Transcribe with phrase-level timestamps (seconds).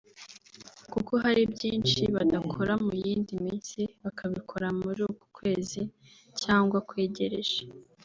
[0.91, 5.81] kuko hari byinshi badakora mu yindi minsi bakabikora muri uku kwezi
[6.41, 7.59] cyangwa kwegereje